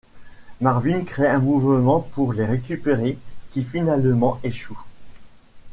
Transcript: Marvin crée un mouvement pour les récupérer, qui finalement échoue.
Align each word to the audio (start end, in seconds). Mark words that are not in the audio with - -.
Marvin 0.61 1.03
crée 1.03 1.27
un 1.27 1.37
mouvement 1.37 1.99
pour 1.99 2.33
les 2.33 2.43
récupérer, 2.47 3.19
qui 3.51 3.63
finalement 3.63 4.39
échoue. 4.41 4.81